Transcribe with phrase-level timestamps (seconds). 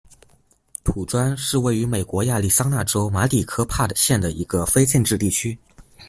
[0.83, 5.55] 土砖是位于美国亚利桑那州马里科帕县的一个非建制地区。